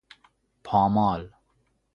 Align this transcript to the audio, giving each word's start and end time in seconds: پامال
پامال 0.63 1.29